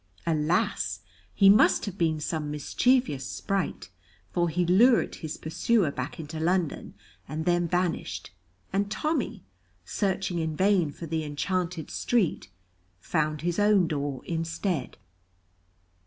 [0.25, 1.01] Alas!
[1.31, 3.91] he must have been some mischievous sprite,
[4.31, 6.95] for he lured his pursuer back into London
[7.27, 8.31] and then vanished,
[8.73, 9.43] and Tommy,
[9.85, 12.49] searching in vain for the enchanted street,
[12.99, 14.97] found his own door instead.